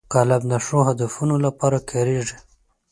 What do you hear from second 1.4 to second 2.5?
لپاره کارېږي